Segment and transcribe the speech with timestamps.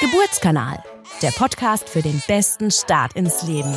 [0.00, 0.80] Geburtskanal,
[1.22, 3.74] der Podcast für den besten Start ins Leben.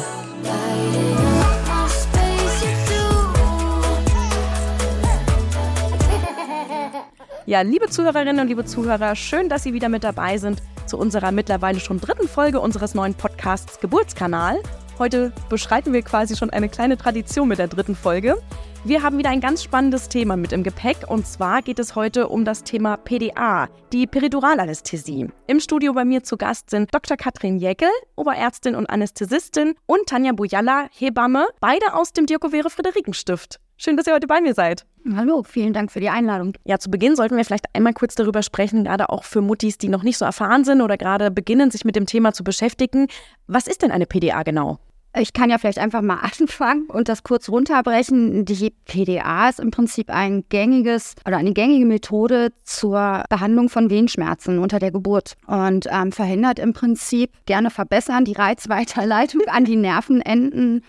[7.47, 11.32] Ja, liebe Zuhörerinnen und liebe Zuhörer, schön, dass Sie wieder mit dabei sind zu unserer
[11.32, 14.62] mittlerweile schon dritten Folge unseres neuen Podcasts Geburtskanal.
[15.00, 18.38] Heute beschreiten wir quasi schon eine kleine Tradition mit der dritten Folge.
[18.84, 22.29] Wir haben wieder ein ganz spannendes Thema mit im Gepäck und zwar geht es heute
[22.29, 25.27] um das Thema PDA, die Periduralanästhesie.
[25.46, 27.15] Im Studio bei mir zu Gast sind Dr.
[27.15, 33.59] Katrin Jäckel, Oberärztin und Anästhesistin und Tanja Bujalla, Hebamme, beide aus dem Dirkovere Friederikenstift.
[33.78, 34.88] Schön, dass ihr heute bei mir seid.
[35.16, 36.53] Hallo, vielen Dank für die Einladung.
[36.66, 39.89] Ja, zu Beginn sollten wir vielleicht einmal kurz darüber sprechen, gerade auch für Muttis, die
[39.89, 43.06] noch nicht so erfahren sind oder gerade beginnen, sich mit dem Thema zu beschäftigen.
[43.45, 44.80] Was ist denn eine PDA genau?
[45.17, 48.45] Ich kann ja vielleicht einfach mal anfangen und das kurz runterbrechen.
[48.45, 54.59] Die PDA ist im Prinzip ein gängiges oder eine gängige Methode zur Behandlung von Wehenschmerzen
[54.59, 60.84] unter der Geburt und ähm, verhindert im Prinzip gerne verbessern die Reizweiterleitung an die Nervenenden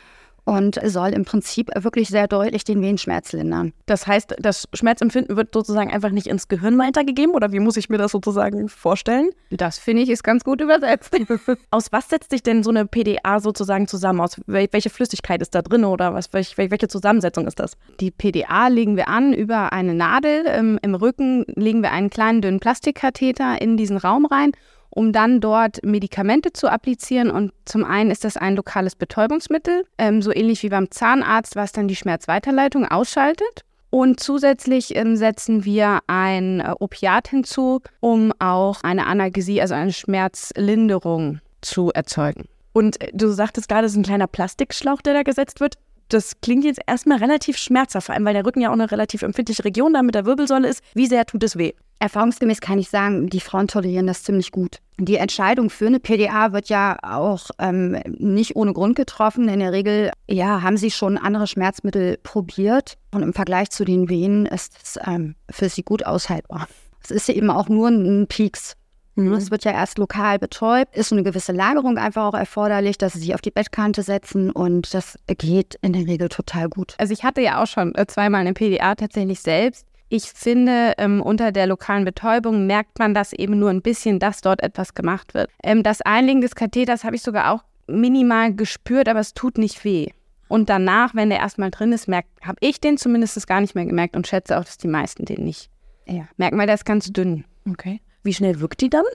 [0.45, 3.73] und soll im Prinzip wirklich sehr deutlich den Wehenschmerz lindern.
[3.87, 7.89] Das heißt, das Schmerzempfinden wird sozusagen einfach nicht ins Gehirn weitergegeben oder wie muss ich
[7.89, 9.31] mir das sozusagen vorstellen?
[9.51, 11.17] Das finde ich ist ganz gut übersetzt.
[11.71, 14.21] Aus was setzt sich denn so eine PDA sozusagen zusammen?
[14.21, 17.77] Aus welche Flüssigkeit ist da drin oder was, welche Zusammensetzung ist das?
[18.01, 20.45] Die PDA legen wir an über eine Nadel.
[20.47, 24.53] Im, im Rücken legen wir einen kleinen dünnen Plastikkatheter in diesen Raum rein
[24.95, 27.31] um dann dort Medikamente zu applizieren.
[27.31, 31.73] Und zum einen ist das ein lokales Betäubungsmittel, ähm, so ähnlich wie beim Zahnarzt, was
[31.73, 33.65] dann die Schmerzweiterleitung ausschaltet.
[33.91, 39.93] Und zusätzlich ähm, setzen wir ein äh, Opiat hinzu, um auch eine Analgesie, also eine
[39.93, 42.45] Schmerzlinderung zu erzeugen.
[42.73, 45.77] Und äh, du sagtest gerade, es ist ein kleiner Plastikschlauch, der da gesetzt wird
[46.13, 49.23] das klingt jetzt erstmal relativ schmerzhaft, vor allem weil der Rücken ja auch eine relativ
[49.23, 50.83] empfindliche Region da mit der Wirbelsäule ist.
[50.95, 51.73] Wie sehr tut es weh?
[52.03, 54.79] Erfahrungsgemäß kann ich sagen, die Frauen tolerieren das ziemlich gut.
[54.99, 59.49] Die Entscheidung für eine PDA wird ja auch ähm, nicht ohne Grund getroffen.
[59.49, 64.09] In der Regel ja, haben sie schon andere Schmerzmittel probiert und im Vergleich zu den
[64.09, 66.67] Venen ist es ähm, für sie gut aushaltbar.
[67.05, 68.75] Es ist eben auch nur ein Peaks.
[69.15, 69.35] Mhm.
[69.35, 73.13] Es wird ja erst lokal betäubt, ist so eine gewisse Lagerung einfach auch erforderlich, dass
[73.13, 76.95] sie sich auf die Bettkante setzen und das geht in der Regel total gut.
[76.99, 79.87] Also ich hatte ja auch schon äh, zweimal eine PDA tatsächlich selbst.
[80.15, 84.43] Ich finde, ähm, unter der lokalen Betäubung merkt man das eben nur ein bisschen, dass
[84.43, 85.49] dort etwas gemacht wird.
[85.63, 89.87] Ähm, das Einlegen des Katheters habe ich sogar auch minimal gespürt, aber es tut nicht
[89.87, 90.09] weh.
[90.49, 94.15] Und danach, wenn der erstmal drin ist, habe ich den zumindest gar nicht mehr gemerkt
[94.15, 95.71] und schätze auch, dass die meisten den nicht
[96.07, 96.29] ja.
[96.37, 97.47] merken, weil der ist ganz dünn.
[97.67, 98.03] Okay.
[98.23, 99.07] Wie schnell wirkt die dann?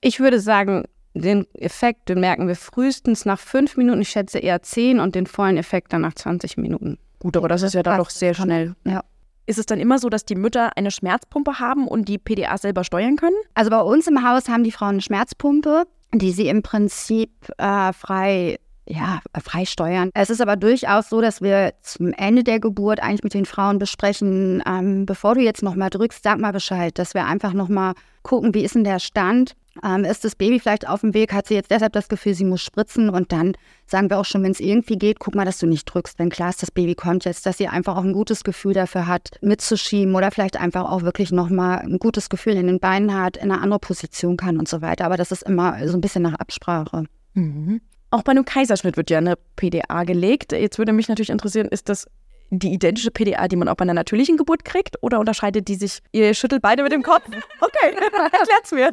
[0.00, 4.62] Ich würde sagen, den Effekt, den merken wir frühestens nach fünf Minuten, ich schätze eher
[4.62, 6.98] zehn und den vollen Effekt dann nach 20 Minuten.
[7.18, 8.76] Gut, aber das ist ja dann doch sehr schnell.
[8.84, 9.02] Ja.
[9.46, 12.84] Ist es dann immer so, dass die Mütter eine Schmerzpumpe haben und die PDA selber
[12.84, 13.36] steuern können?
[13.54, 17.92] Also bei uns im Haus haben die Frauen eine Schmerzpumpe, die sie im Prinzip äh,
[17.92, 18.58] frei
[18.88, 20.10] ja, frei steuern.
[20.14, 23.78] Es ist aber durchaus so, dass wir zum Ende der Geburt eigentlich mit den Frauen
[23.78, 28.54] besprechen, ähm, bevor du jetzt nochmal drückst, sag mal Bescheid, dass wir einfach nochmal gucken,
[28.54, 29.56] wie ist denn der Stand?
[29.84, 31.32] Ähm, ist das Baby vielleicht auf dem Weg?
[31.32, 33.10] Hat sie jetzt deshalb das Gefühl, sie muss spritzen?
[33.10, 33.52] Und dann
[33.86, 36.18] sagen wir auch schon, wenn es irgendwie geht, guck mal, dass du nicht drückst.
[36.18, 39.06] Wenn klar ist, das Baby kommt jetzt, dass sie einfach auch ein gutes Gefühl dafür
[39.06, 43.36] hat, mitzuschieben oder vielleicht einfach auch wirklich nochmal ein gutes Gefühl in den Beinen hat,
[43.36, 45.04] in eine andere Position kann und so weiter.
[45.04, 47.04] Aber das ist immer so ein bisschen nach Absprache.
[47.34, 47.80] Mhm.
[48.10, 50.52] Auch bei einem Kaiserschnitt wird ja eine PDA gelegt.
[50.52, 52.06] Jetzt würde mich natürlich interessieren, ist das
[52.50, 54.96] die identische PDA, die man auch bei einer natürlichen Geburt kriegt?
[55.02, 56.00] Oder unterscheidet die sich?
[56.12, 57.24] Ihr schüttelt beide mit dem Kopf.
[57.60, 57.94] Okay,
[58.32, 58.90] erklärt's mir.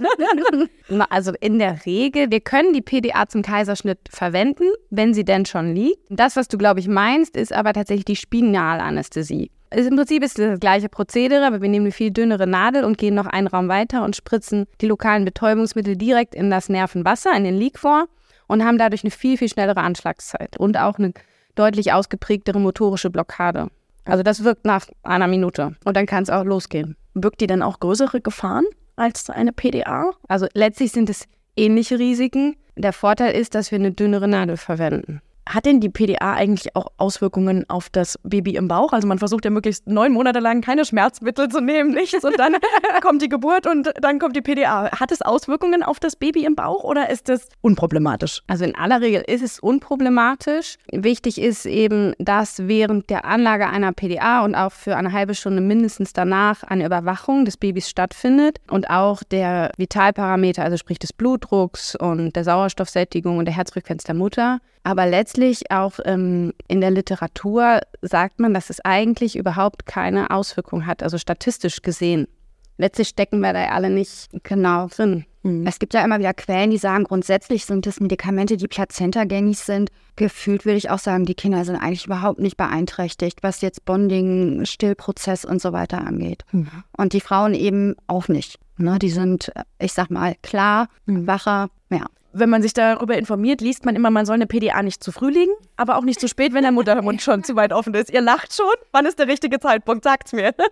[1.10, 5.76] Also in der Regel, wir können die PDA zum Kaiserschnitt verwenden, wenn sie denn schon
[5.76, 6.00] liegt.
[6.10, 9.52] Das, was du, glaube ich, meinst, ist aber tatsächlich die Spinalanästhesie.
[9.70, 12.84] Also Im Prinzip ist es das gleiche Prozedere, aber wir nehmen eine viel dünnere Nadel
[12.84, 17.36] und gehen noch einen Raum weiter und spritzen die lokalen Betäubungsmittel direkt in das Nervenwasser,
[17.36, 18.06] in den Liquor
[18.48, 21.14] und haben dadurch eine viel, viel schnellere Anschlagszeit und auch eine
[21.56, 23.68] deutlich ausgeprägtere motorische Blockade.
[24.06, 26.98] Also das wirkt nach einer Minute und dann kann es auch losgehen.
[27.14, 28.66] Birgt die dann auch größere Gefahren
[28.96, 30.12] als eine PDA?
[30.28, 31.26] Also letztlich sind es
[31.56, 32.56] ähnliche Risiken.
[32.76, 35.22] Der Vorteil ist, dass wir eine dünnere Nadel verwenden.
[35.48, 38.94] Hat denn die PDA eigentlich auch Auswirkungen auf das Baby im Bauch?
[38.94, 42.56] Also man versucht ja möglichst neun Monate lang keine Schmerzmittel zu nehmen, nichts und dann
[43.02, 44.92] kommt die Geburt und dann kommt die PDA.
[44.92, 48.42] Hat es Auswirkungen auf das Baby im Bauch oder ist das unproblematisch?
[48.48, 50.78] Also in aller Regel ist es unproblematisch.
[50.92, 55.62] Wichtig ist eben, dass während der Anlage einer PDA und auch für eine halbe Stunde
[55.62, 61.96] mindestens danach eine Überwachung des Babys stattfindet und auch der Vitalparameter, also sprich des Blutdrucks
[61.96, 64.60] und der Sauerstoffsättigung und der Herzfrequenz der Mutter.
[64.84, 70.86] Aber letztlich auch ähm, in der Literatur sagt man, dass es eigentlich überhaupt keine Auswirkung
[70.86, 72.28] hat, also statistisch gesehen.
[72.78, 75.26] letztlich stecken wir da alle nicht genau drin.
[75.44, 75.68] Mhm.
[75.68, 79.90] Es gibt ja immer wieder Quellen, die sagen, grundsätzlich sind es Medikamente, die plazentagängig sind.
[80.16, 84.66] Gefühlt würde ich auch sagen, die Kinder sind eigentlich überhaupt nicht beeinträchtigt, was jetzt Bonding,
[84.66, 86.44] Stillprozess und so weiter angeht.
[86.52, 86.84] Mhm.
[86.98, 88.60] Und die Frauen eben auch nicht.
[88.78, 91.28] Ne, die sind, ich sag mal, klar, mhm.
[91.28, 92.06] wacher, ja.
[92.34, 95.30] Wenn man sich darüber informiert, liest man immer, man soll eine PDA nicht zu früh
[95.30, 98.12] legen, aber auch nicht zu spät, wenn der Muttermund schon zu weit offen ist.
[98.12, 98.74] Ihr lacht schon.
[98.92, 100.04] Wann ist der richtige Zeitpunkt?
[100.04, 100.54] Sagt's mir.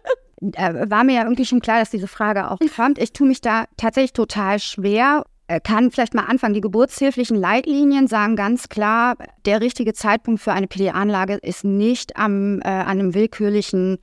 [0.54, 2.98] Äh, war mir ja irgendwie schon klar, dass diese Frage auch kommt.
[2.98, 5.24] Ich tue mich da tatsächlich total schwer.
[5.46, 6.56] Äh, kann vielleicht mal anfangen.
[6.56, 12.60] Die geburtshilflichen Leitlinien sagen ganz klar, der richtige Zeitpunkt für eine PDA-Anlage ist nicht am,
[12.62, 14.00] äh, an einem willkürlichen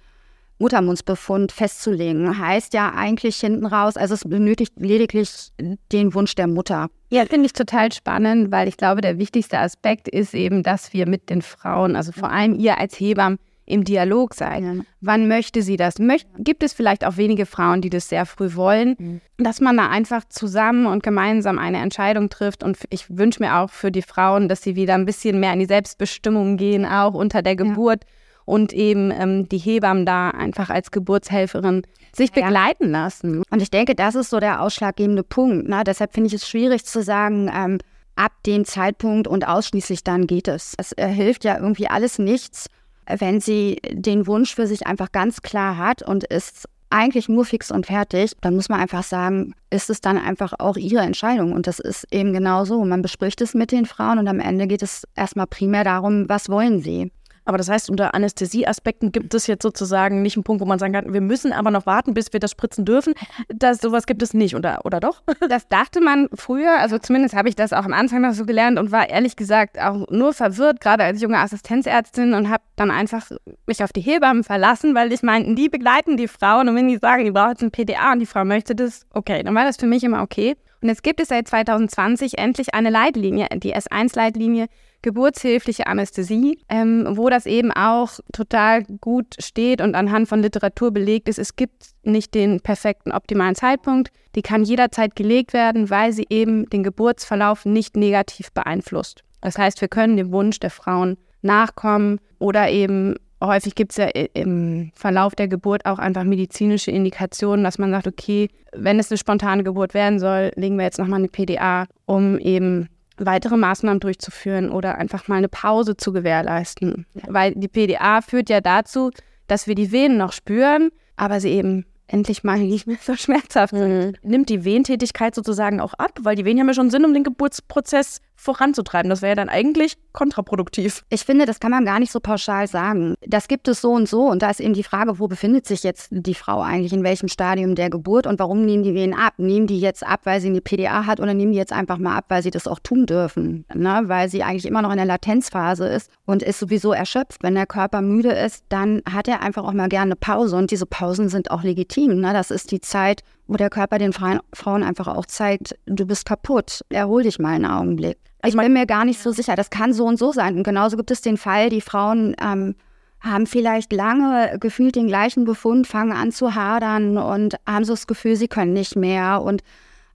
[0.58, 2.38] Muttermundsbefund festzulegen.
[2.38, 5.50] Heißt ja eigentlich hinten raus, also es benötigt lediglich
[5.92, 6.88] den Wunsch der Mutter.
[7.10, 11.08] Ja, finde ich total spannend, weil ich glaube, der wichtigste Aspekt ist eben, dass wir
[11.08, 13.38] mit den Frauen, also vor allem ihr als Hebammen,
[13.68, 14.64] im Dialog sein.
[14.64, 14.84] Ja.
[15.00, 15.98] Wann möchte sie das?
[15.98, 19.20] Möcht, gibt es vielleicht auch wenige Frauen, die das sehr früh wollen, mhm.
[19.36, 22.64] dass man da einfach zusammen und gemeinsam eine Entscheidung trifft.
[22.64, 25.58] Und ich wünsche mir auch für die Frauen, dass sie wieder ein bisschen mehr in
[25.58, 28.04] die Selbstbestimmung gehen, auch unter der Geburt.
[28.04, 28.10] Ja.
[28.48, 31.82] Und eben ähm, die Hebammen da einfach als Geburtshelferin
[32.16, 33.42] sich begleiten lassen.
[33.50, 35.68] Und ich denke, das ist so der ausschlaggebende Punkt.
[35.68, 35.82] Ne?
[35.84, 37.78] Deshalb finde ich es schwierig zu sagen, ähm,
[38.16, 40.72] ab dem Zeitpunkt und ausschließlich dann geht es.
[40.78, 42.68] Es äh, hilft ja irgendwie alles nichts,
[43.06, 47.70] wenn sie den Wunsch für sich einfach ganz klar hat und ist eigentlich nur fix
[47.70, 51.52] und fertig, dann muss man einfach sagen, ist es dann einfach auch ihre Entscheidung.
[51.52, 52.82] Und das ist eben genau so.
[52.82, 56.48] Man bespricht es mit den Frauen und am Ende geht es erstmal primär darum, was
[56.48, 57.12] wollen sie.
[57.48, 60.92] Aber das heißt, unter Anästhesieaspekten gibt es jetzt sozusagen nicht einen Punkt, wo man sagen
[60.92, 63.14] kann, wir müssen aber noch warten, bis wir das spritzen dürfen.
[63.48, 65.22] Das, sowas gibt es nicht, oder, oder doch?
[65.48, 68.78] Das dachte man früher, also zumindest habe ich das auch am Anfang noch so gelernt
[68.78, 73.30] und war ehrlich gesagt auch nur verwirrt, gerade als junge Assistenzärztin und habe dann einfach
[73.64, 76.98] mich auf die Hebammen verlassen, weil ich meinten, die begleiten die Frauen und wenn die
[76.98, 79.78] sagen, die brauchen jetzt ein PDA und die Frau möchte das, okay, dann war das
[79.78, 80.54] für mich immer okay.
[80.80, 84.66] Und jetzt gibt es seit 2020 endlich eine Leitlinie, die S1-Leitlinie,
[85.02, 91.28] geburtshilfliche Anästhesie, ähm, wo das eben auch total gut steht und anhand von Literatur belegt
[91.28, 91.38] ist.
[91.38, 94.10] Es gibt nicht den perfekten, optimalen Zeitpunkt.
[94.34, 99.24] Die kann jederzeit gelegt werden, weil sie eben den Geburtsverlauf nicht negativ beeinflusst.
[99.40, 104.06] Das heißt, wir können dem Wunsch der Frauen nachkommen oder eben häufig gibt es ja
[104.06, 109.18] im Verlauf der Geburt auch einfach medizinische Indikationen, dass man sagt, okay, wenn es eine
[109.18, 114.70] spontane Geburt werden soll, legen wir jetzt nochmal eine PDA, um eben weitere Maßnahmen durchzuführen
[114.70, 117.06] oder einfach mal eine Pause zu gewährleisten.
[117.26, 119.10] Weil die PDA führt ja dazu,
[119.46, 123.74] dass wir die Venen noch spüren, aber sie eben endlich mal nicht mehr so schmerzhaft
[123.74, 124.18] sind.
[124.22, 124.30] Mhm.
[124.30, 127.24] Nimmt die Wehentätigkeit sozusagen auch ab, weil die Venen haben ja schon Sinn, um den
[127.24, 129.10] Geburtsprozess voranzutreiben.
[129.10, 131.04] Das wäre ja dann eigentlich kontraproduktiv.
[131.10, 133.14] Ich finde, das kann man gar nicht so pauschal sagen.
[133.26, 134.22] Das gibt es so und so.
[134.22, 137.28] Und da ist eben die Frage, wo befindet sich jetzt die Frau eigentlich, in welchem
[137.28, 139.34] Stadium der Geburt und warum nehmen die Venen ab?
[139.38, 142.16] Nehmen die jetzt ab, weil sie eine PDA hat oder nehmen die jetzt einfach mal
[142.16, 143.64] ab, weil sie das auch tun dürfen?
[143.74, 144.02] Ne?
[144.04, 147.42] Weil sie eigentlich immer noch in der Latenzphase ist und ist sowieso erschöpft.
[147.42, 150.56] Wenn der Körper müde ist, dann hat er einfach auch mal gerne eine Pause.
[150.56, 151.97] Und diese Pausen sind auch legitim.
[152.06, 152.32] Ne?
[152.32, 156.84] Das ist die Zeit, wo der Körper den Frauen einfach auch zeigt, du bist kaputt,
[156.90, 158.18] erhol dich mal einen Augenblick.
[158.46, 160.56] Ich bin mir gar nicht so sicher, das kann so und so sein.
[160.56, 162.76] Und genauso gibt es den Fall, die Frauen ähm,
[163.20, 168.06] haben vielleicht lange gefühlt den gleichen Befund, fangen an zu hadern und haben so das
[168.06, 169.42] Gefühl, sie können nicht mehr.
[169.42, 169.62] Und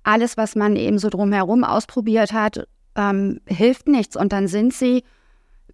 [0.04, 2.66] alles, was man eben so drumherum ausprobiert hat,
[2.96, 4.16] ähm, hilft nichts.
[4.16, 5.04] Und dann sind sie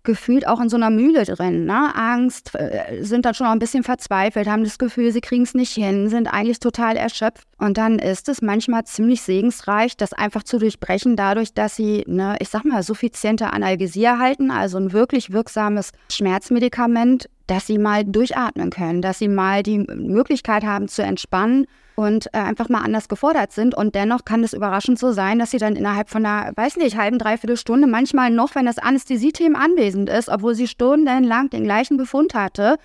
[0.03, 1.65] gefühlt auch in so einer Mühle drin.
[1.65, 1.95] Ne?
[1.95, 5.53] Angst, äh, sind dann schon auch ein bisschen verzweifelt, haben das Gefühl, sie kriegen es
[5.53, 7.47] nicht hin, sind eigentlich total erschöpft.
[7.57, 12.37] Und dann ist es manchmal ziemlich segensreich, das einfach zu durchbrechen, dadurch, dass sie eine,
[12.39, 18.69] ich sag mal, suffiziente Analgesie erhalten, also ein wirklich wirksames Schmerzmedikament, dass sie mal durchatmen
[18.69, 21.65] können, dass sie mal die Möglichkeit haben zu entspannen
[21.95, 23.75] und äh, einfach mal anders gefordert sind.
[23.75, 26.97] Und dennoch kann es überraschend so sein, dass sie dann innerhalb von einer, weiß nicht,
[26.97, 31.97] halben, dreiviertel Stunde, manchmal noch, wenn das Anästhesieteam anwesend ist, obwohl sie stundenlang den gleichen
[31.97, 32.77] Befund hatte,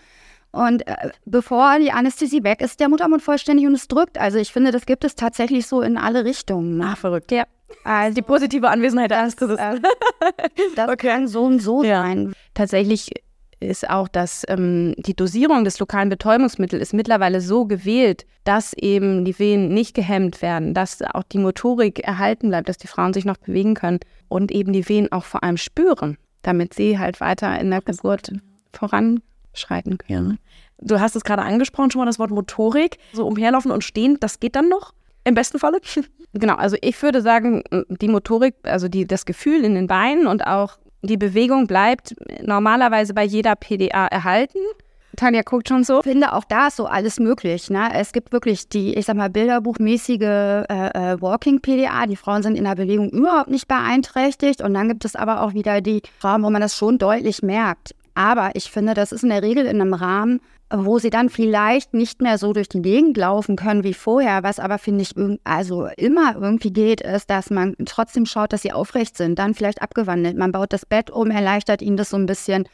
[0.54, 4.18] und äh, bevor die Anästhesie weg ist, der Muttermund vollständig und es drückt.
[4.18, 6.80] Also ich finde, das gibt es tatsächlich so in alle Richtungen.
[6.80, 7.33] Ah, verrückt.
[7.33, 7.44] Ja.
[7.83, 9.54] Also, die positive Anwesenheit der Anästhesie.
[9.54, 9.80] Äh,
[10.76, 11.09] das okay.
[11.09, 12.02] kann so und so ja.
[12.02, 12.35] sein.
[12.54, 13.11] Tatsächlich
[13.64, 19.25] ist auch, dass ähm, die Dosierung des lokalen Betäubungsmittels ist mittlerweile so gewählt, dass eben
[19.25, 23.25] die Venen nicht gehemmt werden, dass auch die Motorik erhalten bleibt, dass die Frauen sich
[23.25, 27.59] noch bewegen können und eben die Venen auch vor allem spüren, damit sie halt weiter
[27.59, 28.33] in der Geburt
[28.73, 30.38] voranschreiten können.
[30.78, 32.99] Du hast es gerade angesprochen, schon mal das Wort Motorik.
[33.12, 34.92] So umherlaufen und stehen, das geht dann noch?
[35.25, 35.80] Im besten Falle?
[36.37, 40.44] Genau, also ich würde sagen, die Motorik, also die, das Gefühl in den Beinen und
[40.47, 44.58] auch die Bewegung bleibt normalerweise bei jeder PDA erhalten.
[45.16, 45.99] Tanja guckt schon so.
[45.99, 47.70] Ich finde, auch da ist so alles möglich.
[47.70, 47.90] Ne?
[47.94, 52.06] Es gibt wirklich die, ich sag mal, bilderbuchmäßige äh, äh, Walking-PDA.
[52.06, 54.61] Die Frauen sind in der Bewegung überhaupt nicht beeinträchtigt.
[54.61, 57.94] Und dann gibt es aber auch wieder die Frauen, wo man das schon deutlich merkt.
[58.14, 60.40] Aber ich finde, das ist in der Regel in einem Rahmen,
[60.73, 64.42] wo sie dann vielleicht nicht mehr so durch die Gegend laufen können wie vorher.
[64.42, 65.12] Was aber, finde ich,
[65.44, 69.38] also immer irgendwie geht, ist, dass man trotzdem schaut, dass sie aufrecht sind.
[69.38, 70.37] Dann vielleicht abgewandelt.
[70.37, 72.66] Man baut das Bett um, erleichtert ihnen das so ein bisschen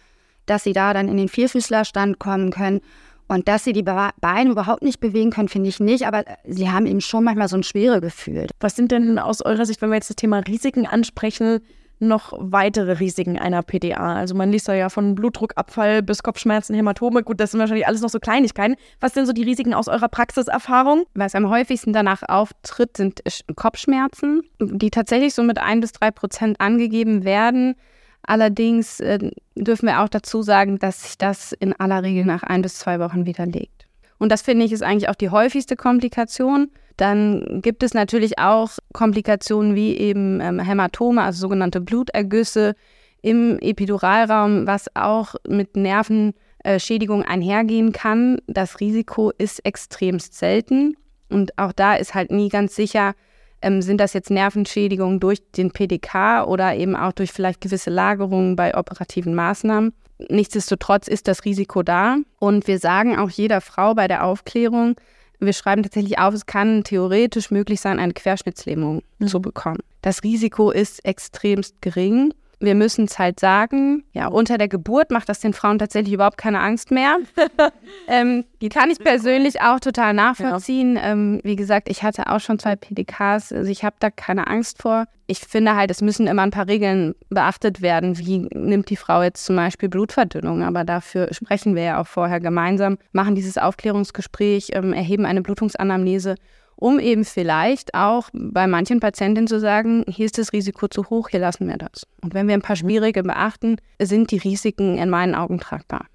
[0.51, 2.81] dass sie da dann in den Vierfüßlerstand kommen können.
[3.29, 6.05] Und dass sie die Beine überhaupt nicht bewegen können, finde ich nicht.
[6.05, 8.49] Aber sie haben eben schon manchmal so ein schwere Gefühl.
[8.59, 11.61] Was sind denn aus eurer Sicht, wenn wir jetzt das Thema Risiken ansprechen,
[12.01, 14.15] noch weitere Risiken einer PDA?
[14.15, 17.23] Also man liest ja von Blutdruckabfall bis Kopfschmerzen, Hämatome.
[17.23, 18.77] Gut, das sind wahrscheinlich alles noch so Kleinigkeiten.
[19.01, 21.05] Was sind so die Risiken aus eurer Praxiserfahrung?
[21.15, 23.23] Was am häufigsten danach auftritt, sind
[23.57, 27.75] Kopfschmerzen, die tatsächlich so mit ein bis drei Prozent angegeben werden.
[28.23, 32.63] Allerdings äh, dürfen wir auch dazu sagen, dass sich das in aller Regel nach ein
[32.63, 33.80] bis zwei Wochen widerlegt.
[34.21, 36.71] Und das finde ich ist eigentlich auch die häufigste Komplikation.
[36.99, 42.75] Dann gibt es natürlich auch Komplikationen wie eben ähm, Hämatome, also sogenannte Blutergüsse
[43.23, 48.39] im Epiduralraum, was auch mit Nervenschädigung einhergehen kann.
[48.47, 50.97] Das Risiko ist extremst selten.
[51.31, 53.15] Und auch da ist halt nie ganz sicher,
[53.63, 58.57] ähm, sind das jetzt Nervenschädigungen durch den PDK oder eben auch durch vielleicht gewisse Lagerungen
[58.57, 59.93] bei operativen Maßnahmen?
[60.29, 62.17] Nichtsdestotrotz ist das Risiko da.
[62.39, 64.97] Und wir sagen auch jeder Frau bei der Aufklärung,
[65.43, 69.27] wir schreiben tatsächlich auf, es kann theoretisch möglich sein, eine Querschnittslähmung mhm.
[69.27, 69.79] zu bekommen.
[70.03, 75.29] Das Risiko ist extremst gering wir müssen es halt sagen, ja, unter der Geburt macht
[75.29, 77.17] das den Frauen tatsächlich überhaupt keine Angst mehr.
[78.09, 80.97] ähm, die kann ich persönlich auch total nachvollziehen.
[80.97, 81.13] Ja.
[81.13, 84.81] Ähm, wie gesagt, ich hatte auch schon zwei PDKs, also ich habe da keine Angst
[84.81, 85.07] vor.
[85.27, 88.19] Ich finde halt, es müssen immer ein paar Regeln beachtet werden.
[88.19, 90.63] Wie nimmt die Frau jetzt zum Beispiel Blutverdünnung?
[90.63, 96.35] Aber dafür sprechen wir ja auch vorher gemeinsam, machen dieses Aufklärungsgespräch, ähm, erheben eine Blutungsanamnese
[96.81, 101.29] um eben vielleicht auch bei manchen Patientinnen zu sagen, hier ist das Risiko zu hoch,
[101.29, 102.07] hier lassen wir das.
[102.23, 102.81] Und wenn wir ein paar mhm.
[102.81, 106.07] Spielregeln beachten, sind die Risiken in meinen Augen tragbar.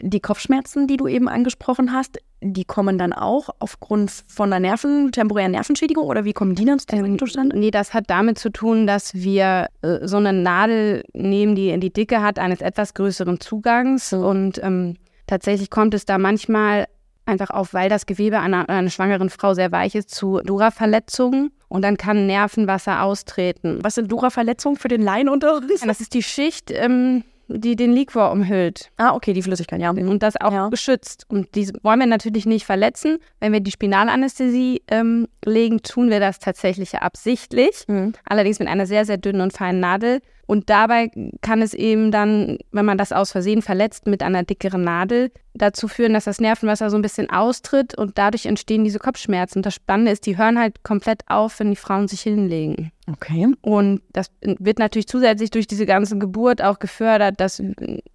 [0.00, 5.10] Die Kopfschmerzen, die du eben angesprochen hast, die kommen dann auch aufgrund von einer Nerven,
[5.10, 7.58] temporären Nervenschädigung oder wie kommen die dann ähm, zustande?
[7.58, 11.80] Nee, das hat damit zu tun, dass wir äh, so eine Nadel nehmen, die in
[11.80, 14.96] die Dicke hat eines etwas größeren Zugangs und ähm,
[15.26, 16.86] tatsächlich kommt es da manchmal
[17.28, 21.52] einfach auf, weil das Gewebe einer, einer schwangeren Frau sehr weich ist, zu Dura-Verletzungen.
[21.68, 23.78] Und dann kann Nervenwasser austreten.
[23.82, 25.82] Was sind Dura-Verletzungen für den Laien unter uns?
[25.82, 28.90] Das ist die Schicht, ähm, die den Liquor umhüllt.
[28.96, 29.90] Ah, okay, die Flüssigkeit, ja.
[29.90, 30.68] Und das auch ja.
[30.68, 31.24] geschützt.
[31.28, 33.18] Und die wollen wir natürlich nicht verletzen.
[33.40, 37.84] Wenn wir die Spinalanästhesie ähm, legen, tun wir das tatsächlich absichtlich.
[37.88, 38.12] Mhm.
[38.24, 40.20] Allerdings mit einer sehr, sehr dünnen und feinen Nadel.
[40.46, 41.10] Und dabei
[41.42, 45.88] kann es eben dann, wenn man das aus Versehen verletzt mit einer dickeren Nadel, dazu
[45.88, 49.58] führen, dass das Nervenwasser so ein bisschen austritt und dadurch entstehen diese Kopfschmerzen.
[49.58, 52.92] Und das Spannende ist, die hören halt komplett auf, wenn die Frauen sich hinlegen.
[53.10, 53.48] Okay.
[53.62, 57.62] Und das wird natürlich zusätzlich durch diese ganze Geburt auch gefördert, dass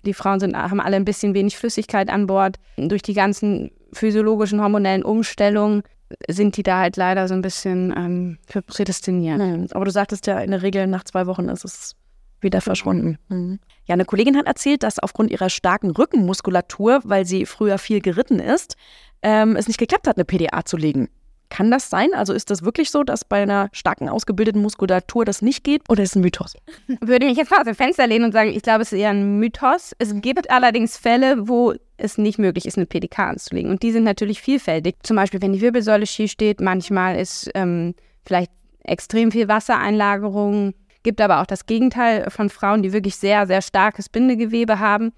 [0.06, 2.58] die Frauen sind, haben alle ein bisschen wenig Flüssigkeit an Bord.
[2.78, 5.84] Durch die ganzen physiologischen, hormonellen Umstellungen
[6.30, 9.40] sind die da halt leider so ein bisschen ähm, für prädestiniert.
[9.40, 9.68] Mhm.
[9.72, 11.96] Aber du sagtest ja, in der Regel nach zwei Wochen ist es
[12.42, 13.18] wieder verschwunden.
[13.30, 13.60] Mhm.
[13.86, 18.40] Ja, eine Kollegin hat erzählt, dass aufgrund ihrer starken Rückenmuskulatur, weil sie früher viel geritten
[18.40, 18.76] ist,
[19.22, 21.10] ähm, es nicht geklappt hat, eine PDA zu legen.
[21.54, 22.10] Kann das sein?
[22.16, 26.02] Also ist das wirklich so, dass bei einer starken ausgebildeten Muskulatur das nicht geht oder
[26.02, 26.56] ist es ein Mythos?
[27.00, 29.12] Würde mich jetzt mal aus dem Fenster lehnen und sagen, ich glaube, es ist eher
[29.12, 29.94] ein Mythos.
[30.00, 33.70] Es gibt allerdings Fälle, wo es nicht möglich ist, eine PDK anzulegen.
[33.70, 34.96] Und die sind natürlich vielfältig.
[35.04, 37.94] Zum Beispiel, wenn die Wirbelsäule schief steht, manchmal ist ähm,
[38.26, 38.52] vielleicht
[38.84, 44.08] extrem viel Wassereinlagerung Gibt aber auch das Gegenteil von Frauen, die wirklich sehr, sehr starkes
[44.08, 45.12] Bindegewebe haben,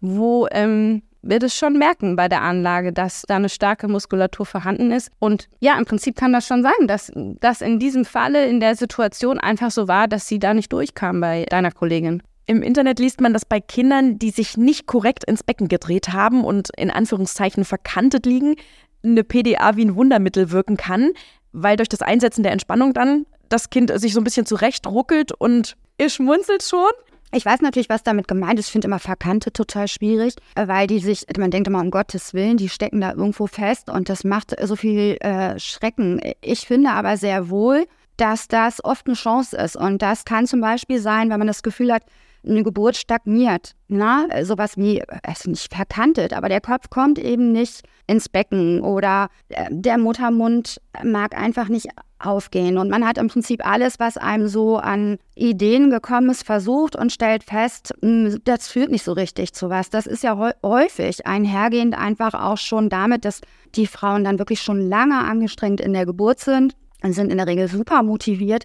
[0.00, 4.90] wo ähm, wir das schon merken bei der Anlage, dass da eine starke Muskulatur vorhanden
[4.90, 5.10] ist.
[5.18, 8.74] Und ja, im Prinzip kann das schon sein, dass das in diesem Falle, in der
[8.76, 12.22] Situation einfach so war, dass sie da nicht durchkam bei deiner Kollegin.
[12.46, 16.44] Im Internet liest man, dass bei Kindern, die sich nicht korrekt ins Becken gedreht haben
[16.44, 18.56] und in Anführungszeichen verkantet liegen,
[19.04, 21.10] eine PDA wie ein Wundermittel wirken kann,
[21.52, 25.32] weil durch das Einsetzen der Entspannung dann das Kind sich so ein bisschen zurecht ruckelt
[25.32, 26.90] und ihr schmunzelt schon.
[27.34, 28.66] Ich weiß natürlich, was damit gemeint ist.
[28.66, 32.58] Ich finde immer Verkannte total schwierig, weil die sich, man denkt immer um Gottes Willen,
[32.58, 36.20] die stecken da irgendwo fest und das macht so viel äh, Schrecken.
[36.42, 37.86] Ich finde aber sehr wohl,
[38.18, 39.76] dass das oft eine Chance ist.
[39.76, 42.02] Und das kann zum Beispiel sein, wenn man das Gefühl hat,
[42.46, 43.72] eine Geburt stagniert.
[43.88, 48.80] Na, sowas wie, es ist nicht verkantet, aber der Kopf kommt eben nicht ins Becken
[48.80, 52.78] oder äh, der Muttermund mag einfach nicht aufgehen.
[52.78, 57.12] Und man hat im Prinzip alles, was einem so an Ideen gekommen ist, versucht und
[57.12, 59.90] stellt fest, hm, das führt nicht so richtig zu was.
[59.90, 63.40] Das ist ja häufig einhergehend einfach auch schon damit, dass
[63.74, 67.46] die Frauen dann wirklich schon lange angestrengt in der Geburt sind und sind in der
[67.46, 68.64] Regel super motiviert.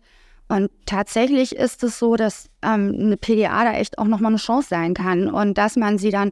[0.50, 4.70] Und tatsächlich ist es so, dass ähm, eine PDA da echt auch nochmal eine Chance
[4.70, 6.32] sein kann und dass man sie dann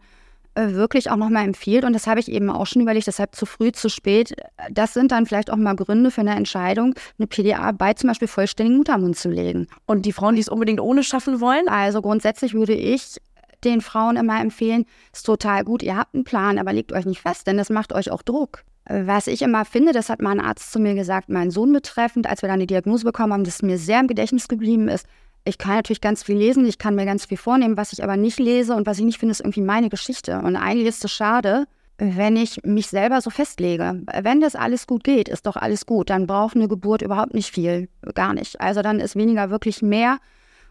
[0.56, 1.84] äh, wirklich auch nochmal empfiehlt.
[1.84, 4.34] Und das habe ich eben auch schon überlegt, deshalb zu früh, zu spät.
[4.72, 8.30] Das sind dann vielleicht auch mal Gründe für eine Entscheidung, eine PDA bei zum Beispiel
[8.30, 9.68] vollständigen Muttermund zu legen.
[9.86, 11.68] Und die Frauen, die es unbedingt ohne schaffen wollen?
[11.68, 13.18] Also grundsätzlich würde ich
[13.66, 17.22] den Frauen immer empfehlen, ist total gut, ihr habt einen Plan, aber legt euch nicht
[17.22, 18.64] fest, denn das macht euch auch Druck.
[18.88, 22.28] Was ich immer finde, das hat mal ein Arzt zu mir gesagt, meinen Sohn betreffend,
[22.28, 25.08] als wir dann die Diagnose bekommen haben, dass mir sehr im Gedächtnis geblieben ist,
[25.44, 28.18] ich kann natürlich ganz viel lesen, ich kann mir ganz viel vornehmen, was ich aber
[28.18, 30.40] nicht lese und was ich nicht finde, ist irgendwie meine Geschichte.
[30.40, 31.66] Und eigentlich ist es schade,
[31.98, 34.02] wenn ich mich selber so festlege.
[34.22, 36.10] Wenn das alles gut geht, ist doch alles gut.
[36.10, 38.60] Dann braucht eine Geburt überhaupt nicht viel, gar nicht.
[38.60, 40.18] Also dann ist weniger wirklich mehr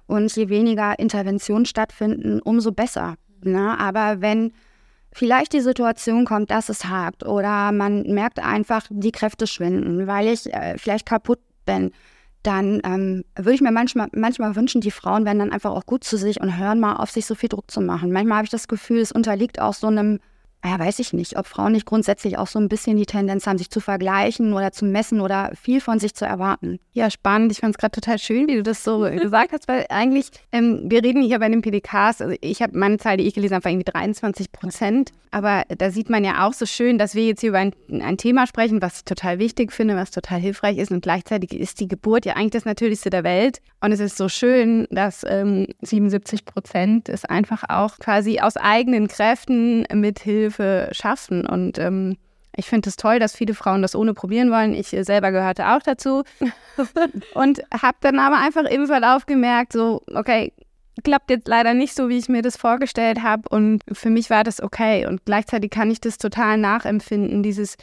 [0.06, 3.14] und je weniger Interventionen stattfinden, umso besser.
[3.42, 4.52] Na, aber wenn
[5.12, 10.28] vielleicht die Situation kommt, dass es hakt oder man merkt einfach, die Kräfte schwinden, weil
[10.28, 11.92] ich äh, vielleicht kaputt bin,
[12.42, 16.04] dann ähm, würde ich mir manchmal, manchmal wünschen, die Frauen wären dann einfach auch gut
[16.04, 18.12] zu sich und hören mal auf, sich so viel Druck zu machen.
[18.12, 20.20] Manchmal habe ich das Gefühl, es unterliegt auch so einem
[20.64, 23.58] ja, weiß ich nicht, ob Frauen nicht grundsätzlich auch so ein bisschen die Tendenz haben,
[23.58, 26.78] sich zu vergleichen oder zu messen oder viel von sich zu erwarten.
[26.92, 27.52] Ja, spannend.
[27.52, 30.80] Ich fand es gerade total schön, wie du das so gesagt hast, weil eigentlich, ähm,
[30.84, 33.64] wir reden hier bei den PDKs, also ich habe meine Zahl, die ich gelesen habe,
[33.64, 35.10] war irgendwie 23 Prozent.
[35.30, 38.16] Aber da sieht man ja auch so schön, dass wir jetzt hier über ein, ein
[38.16, 40.92] Thema sprechen, was ich total wichtig finde, was total hilfreich ist.
[40.92, 43.58] Und gleichzeitig ist die Geburt ja eigentlich das Natürlichste der Welt.
[43.80, 49.08] Und es ist so schön, dass ähm, 77 Prozent es einfach auch quasi aus eigenen
[49.08, 51.46] Kräften mit Hilfe Hilfe schaffen.
[51.46, 52.16] Und ähm,
[52.56, 54.74] ich finde es das toll, dass viele Frauen das ohne probieren wollen.
[54.74, 56.22] Ich selber gehörte auch dazu.
[57.34, 60.52] und habe dann aber einfach im Verlauf gemerkt, so, okay,
[61.02, 63.48] klappt jetzt leider nicht so, wie ich mir das vorgestellt habe.
[63.48, 65.06] Und für mich war das okay.
[65.06, 67.76] Und gleichzeitig kann ich das total nachempfinden, dieses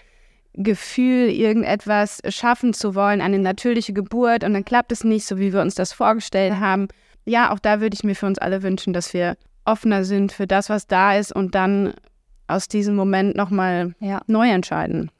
[0.54, 4.44] Gefühl, irgendetwas schaffen zu wollen, eine natürliche Geburt.
[4.44, 6.88] Und dann klappt es nicht so, wie wir uns das vorgestellt haben.
[7.25, 10.48] Ja, auch da würde ich mir für uns alle wünschen, dass wir offener sind für
[10.48, 11.94] das, was da ist und dann
[12.51, 14.22] aus diesem Moment nochmal ja.
[14.27, 15.11] neu entscheiden,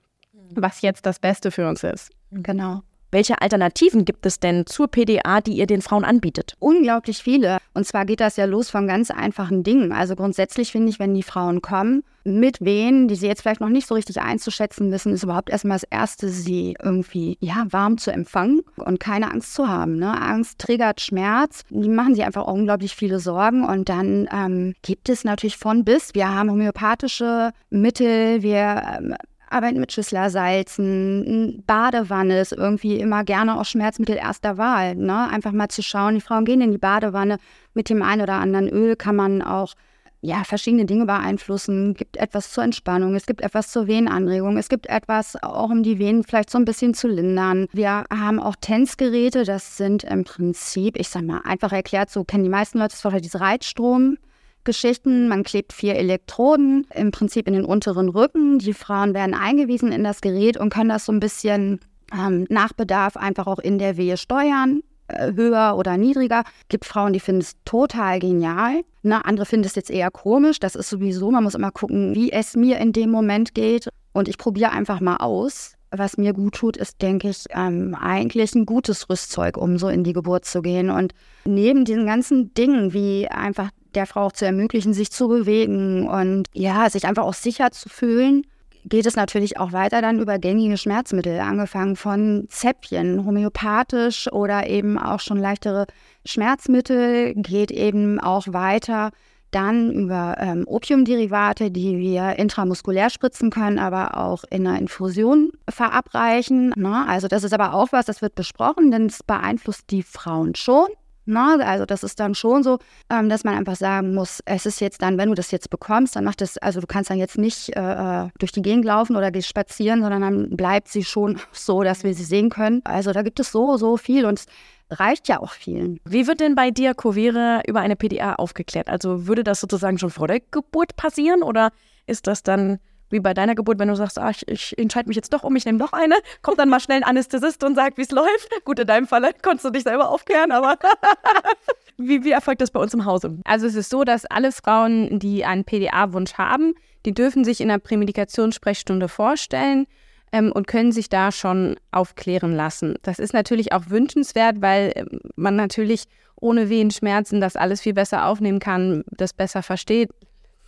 [0.54, 2.12] was jetzt das Beste für uns ist.
[2.32, 2.82] Genau.
[3.12, 6.56] Welche Alternativen gibt es denn zur PDA, die ihr den Frauen anbietet?
[6.60, 7.58] Unglaublich viele.
[7.74, 9.91] Und zwar geht das ja los von ganz einfachen Dingen.
[9.91, 13.69] Also grundsätzlich finde ich, wenn die Frauen kommen, mit wen, die sie jetzt vielleicht noch
[13.69, 18.12] nicht so richtig einzuschätzen wissen, ist überhaupt erstmal das Erste, sie irgendwie ja, warm zu
[18.12, 19.97] empfangen und keine Angst zu haben.
[19.97, 20.21] Ne?
[20.21, 21.63] Angst triggert Schmerz.
[21.69, 23.65] Die machen sich einfach unglaublich viele Sorgen.
[23.65, 26.13] Und dann ähm, gibt es natürlich von bis.
[26.13, 29.15] Wir haben homöopathische Mittel, wir ähm,
[29.52, 34.96] arbeiten mit Schüsslersalzen, Badewanne ist irgendwie immer gerne auch Schmerzmittel erster Wahl.
[34.96, 35.30] Ne?
[35.30, 37.38] Einfach mal zu schauen, die Frauen gehen in die Badewanne,
[37.74, 39.74] mit dem einen oder anderen Öl kann man auch
[40.22, 41.92] ja, verschiedene Dinge beeinflussen.
[41.92, 45.82] Es gibt etwas zur Entspannung, es gibt etwas zur Venenanregung, es gibt etwas auch, um
[45.82, 47.68] die Venen vielleicht so ein bisschen zu lindern.
[47.74, 52.44] Wir haben auch Tänzgeräte, das sind im Prinzip, ich sag mal, einfach erklärt, so kennen
[52.44, 54.18] die meisten Leute das Wort, diese Reitstrom.
[54.63, 55.28] Geschichten.
[55.28, 58.60] Man klebt vier Elektroden im Prinzip in den unteren Rücken.
[58.60, 61.80] Die Frauen werden eingewiesen in das Gerät und können das so ein bisschen
[62.13, 66.43] ähm, nach Bedarf einfach auch in der Wehe steuern äh, höher oder niedriger.
[66.69, 68.84] Gibt Frauen, die finden es total genial.
[69.04, 69.24] Ne?
[69.26, 70.60] Andere finden es jetzt eher komisch.
[70.60, 73.89] Das ist sowieso, man muss immer gucken, wie es mir in dem Moment geht.
[74.13, 75.76] Und ich probiere einfach mal aus.
[75.93, 80.06] Was mir gut tut, ist, denke ich, ähm, eigentlich ein gutes Rüstzeug, um so in
[80.06, 80.89] die Geburt zu gehen.
[80.89, 86.08] Und neben diesen ganzen Dingen, wie einfach der Frau auch zu ermöglichen, sich zu bewegen
[86.08, 88.45] und ja, sich einfach auch sicher zu fühlen,
[88.86, 94.97] geht es natürlich auch weiter dann über gängige Schmerzmittel, angefangen von Zäpfchen, homöopathisch oder eben
[94.97, 95.86] auch schon leichtere
[96.25, 99.12] Schmerzmittel, geht eben auch weiter
[99.51, 106.73] dann über ähm, Opiumderivate, die wir intramuskulär spritzen können, aber auch in einer Infusion verabreichen.
[106.77, 107.06] Ne?
[107.08, 110.88] Also das ist aber auch was, das wird besprochen, denn es beeinflusst die Frauen schon.
[111.26, 111.66] Na, ne?
[111.66, 112.80] also das ist dann schon so,
[113.10, 116.16] ähm, dass man einfach sagen muss, es ist jetzt dann, wenn du das jetzt bekommst,
[116.16, 117.82] dann macht das, also du kannst dann jetzt nicht äh,
[118.26, 122.04] äh, durch die Gegend laufen oder gehst spazieren, sondern dann bleibt sie schon so, dass
[122.04, 122.82] wir sie sehen können.
[122.84, 124.46] Also da gibt es so, so viel und es
[124.90, 126.00] reicht ja auch vielen.
[126.06, 128.90] Wie wird denn bei dir Covere über eine PDA aufgeklärt?
[128.90, 131.72] Also würde das sozusagen schon vor der Geburt passieren oder
[132.08, 132.80] ist das dann
[133.12, 135.56] wie bei deiner Geburt, wenn du sagst, ah, ich, ich entscheide mich jetzt doch um,
[135.56, 138.50] ich nehme noch eine, kommt dann mal schnell ein Anästhesist und sagt, wie es läuft.
[138.65, 140.78] Gut, in deinem Fall konntest du dich selber aufklären, aber
[141.97, 143.38] Wie, wie erfolgt das bei uns im Hause?
[143.43, 146.74] Also es ist so, dass alle Frauen, die einen PDA-Wunsch haben,
[147.06, 149.88] die dürfen sich in der Prämedikationssprechstunde vorstellen
[150.32, 152.95] ähm, und können sich da schon aufklären lassen.
[153.04, 156.06] Das ist natürlich auch wünschenswert, weil ähm, man natürlich
[156.39, 160.10] ohne Wehenschmerzen das alles viel besser aufnehmen kann, das besser versteht,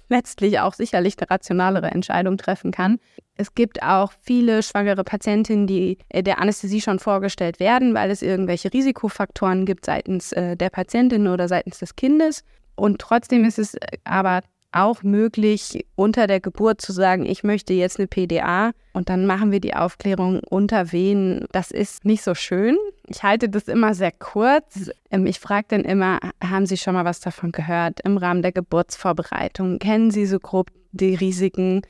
[0.09, 2.99] letztlich auch sicherlich eine rationalere Entscheidung treffen kann.
[3.35, 8.21] Es gibt auch viele schwangere Patientinnen, die äh, der Anästhesie schon vorgestellt werden, weil es
[8.21, 12.43] irgendwelche Risikofaktoren gibt seitens äh, der Patientin oder seitens des Kindes.
[12.75, 17.73] Und trotzdem ist es äh, aber auch möglich, unter der Geburt zu sagen, ich möchte
[17.73, 21.45] jetzt eine PDA und dann machen wir die Aufklärung unter wen.
[21.51, 22.77] Das ist nicht so schön.
[23.07, 24.89] Ich halte das immer sehr kurz.
[25.11, 28.51] Ähm, ich frage dann immer, haben Sie schon mal was davon gehört im Rahmen der
[28.51, 29.79] Geburtsvorbereitung?
[29.79, 31.81] Kennen Sie so grob die Risiken,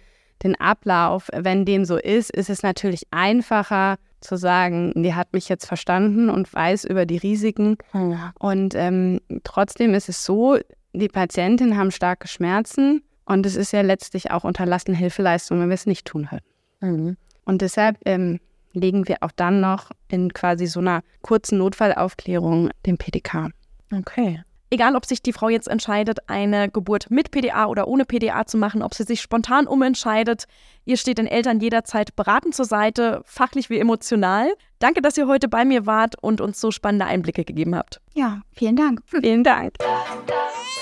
[0.44, 1.30] den Ablauf?
[1.34, 6.30] Wenn dem so ist, ist es natürlich einfacher zu sagen, die hat mich jetzt verstanden
[6.30, 7.78] und weiß über die Risiken.
[7.94, 8.34] Ja.
[8.40, 10.58] Und ähm, trotzdem ist es so,
[10.94, 15.76] die Patientinnen haben starke Schmerzen und es ist ja letztlich auch unterlassene Hilfeleistung, wenn wir
[15.76, 16.46] es nicht tun würden.
[16.82, 17.18] Mhm.
[17.46, 18.40] Und deshalb ähm,
[18.74, 23.50] legen wir auch dann noch in quasi so einer kurzen Notfallaufklärung den PDK.
[23.92, 24.44] Okay.
[24.74, 28.58] Egal, ob sich die Frau jetzt entscheidet, eine Geburt mit PDA oder ohne PDA zu
[28.58, 30.46] machen, ob sie sich spontan umentscheidet,
[30.84, 34.52] ihr steht den Eltern jederzeit beratend zur Seite, fachlich wie emotional.
[34.80, 38.02] Danke, dass ihr heute bei mir wart und uns so spannende Einblicke gegeben habt.
[38.16, 39.04] Ja, vielen Dank.
[39.06, 39.76] Vielen Dank.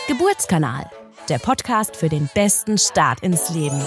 [0.07, 0.89] Geburtskanal,
[1.27, 3.81] der Podcast für den besten Start ins Leben.